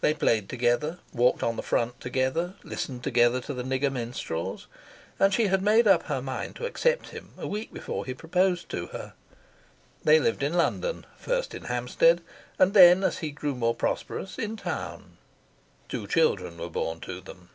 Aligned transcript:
They 0.00 0.14
played 0.14 0.48
together, 0.48 1.00
walked 1.12 1.42
on 1.42 1.56
the 1.56 1.60
front 1.60 2.00
together, 2.00 2.54
listened 2.62 3.02
together 3.02 3.40
to 3.40 3.52
the 3.52 3.64
nigger 3.64 3.90
minstrels; 3.90 4.68
and 5.18 5.34
she 5.34 5.48
had 5.48 5.60
made 5.60 5.88
up 5.88 6.04
her 6.04 6.22
mind 6.22 6.54
to 6.54 6.66
accept 6.66 7.08
him 7.08 7.32
a 7.36 7.48
week 7.48 7.72
before 7.74 8.04
he 8.04 8.14
proposed 8.14 8.68
to 8.68 8.86
her. 8.94 9.14
They 10.04 10.20
lived 10.20 10.44
in 10.44 10.52
London, 10.52 11.04
first 11.18 11.52
in 11.52 11.64
Hampstead, 11.64 12.20
and 12.60 12.74
then, 12.74 13.02
as 13.02 13.18
he 13.18 13.32
grew 13.32 13.56
more 13.56 13.74
prosperous, 13.74 14.38
in 14.38 14.56
town. 14.56 15.16
Two 15.88 16.06
children 16.06 16.58
were 16.58 16.70
born 16.70 17.00
to 17.00 17.20
them. 17.20 17.50